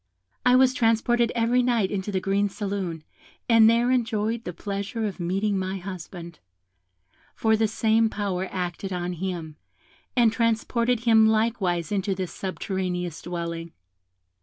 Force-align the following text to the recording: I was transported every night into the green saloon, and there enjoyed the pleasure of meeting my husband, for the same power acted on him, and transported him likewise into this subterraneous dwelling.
I 0.43 0.55
was 0.55 0.73
transported 0.73 1.31
every 1.35 1.61
night 1.61 1.91
into 1.91 2.11
the 2.11 2.19
green 2.19 2.49
saloon, 2.49 3.03
and 3.47 3.69
there 3.69 3.91
enjoyed 3.91 4.45
the 4.45 4.51
pleasure 4.51 5.05
of 5.05 5.19
meeting 5.19 5.59
my 5.59 5.77
husband, 5.77 6.39
for 7.35 7.55
the 7.55 7.67
same 7.67 8.09
power 8.09 8.47
acted 8.49 8.91
on 8.91 9.13
him, 9.13 9.57
and 10.15 10.33
transported 10.33 11.01
him 11.01 11.27
likewise 11.27 11.91
into 11.91 12.15
this 12.15 12.33
subterraneous 12.33 13.21
dwelling. 13.21 13.73